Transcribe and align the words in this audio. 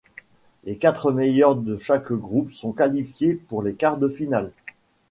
Les 0.63 0.77
quatre 0.77 1.11
meilleures 1.11 1.53
de 1.55 1.77
chaque 1.77 2.11
groupe 2.11 2.51
sont 2.53 2.71
qualifiées 2.71 3.35
pour 3.35 3.61
les 3.61 3.75
quarts 3.75 3.99
de 3.99 4.09
finale. 4.09 4.51